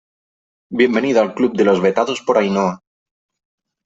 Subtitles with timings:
[0.71, 2.79] bienvenido al club de los vetados por Ainhoa.